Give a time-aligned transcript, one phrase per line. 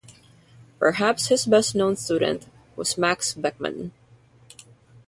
[0.79, 3.91] Perhaps his best known student was Max Beckmann.